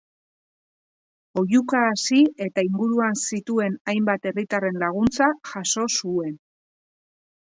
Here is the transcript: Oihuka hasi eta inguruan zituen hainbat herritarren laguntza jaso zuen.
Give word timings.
Oihuka 1.41 1.81
hasi 1.89 2.21
eta 2.45 2.63
inguruan 2.67 3.19
zituen 3.23 3.77
hainbat 3.93 4.25
herritarren 4.31 4.81
laguntza 4.85 5.27
jaso 5.51 5.85
zuen. 6.01 6.35